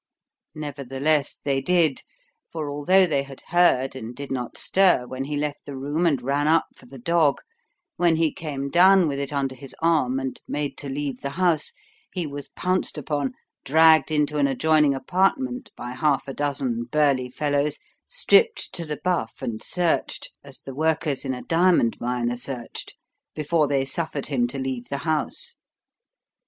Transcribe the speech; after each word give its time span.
Nevertheless 0.55 1.37
they 1.37 1.61
did, 1.61 2.01
for 2.51 2.71
although 2.71 3.05
they 3.05 3.21
had 3.21 3.43
heard 3.49 3.95
and 3.95 4.15
did 4.15 4.31
not 4.31 4.57
stir 4.57 5.05
when 5.05 5.25
he 5.25 5.37
left 5.37 5.65
the 5.67 5.77
room 5.77 6.07
and 6.07 6.23
ran 6.23 6.47
up 6.47 6.65
for 6.75 6.87
the 6.87 6.97
dog, 6.97 7.39
when 7.97 8.15
he 8.15 8.33
came 8.33 8.71
down 8.71 9.07
with 9.07 9.19
it 9.19 9.31
under 9.31 9.53
his 9.53 9.75
arm 9.79 10.19
and 10.19 10.41
made 10.47 10.75
to 10.79 10.89
leave 10.89 11.21
the 11.21 11.29
house, 11.37 11.71
he 12.11 12.25
was 12.25 12.47
pounced 12.49 12.97
upon, 12.97 13.33
dragged 13.63 14.09
into 14.09 14.39
an 14.39 14.47
adjoining 14.47 14.95
apartment 14.95 15.69
by 15.77 15.91
half 15.91 16.27
a 16.27 16.33
dozen 16.33 16.85
burly 16.85 17.29
fellows, 17.29 17.77
stripped 18.07 18.73
to 18.73 18.87
the 18.87 18.99
buff, 19.03 19.35
and 19.39 19.61
searched, 19.61 20.31
as 20.43 20.61
the 20.61 20.73
workers 20.73 21.25
in 21.25 21.35
a 21.35 21.43
diamond 21.43 21.95
mine 21.99 22.31
are 22.31 22.35
searched, 22.37 22.95
before 23.35 23.67
they 23.67 23.85
suffered 23.85 24.25
him 24.25 24.47
to 24.47 24.57
leave 24.57 24.85
the 24.85 24.97
house. 25.05 25.57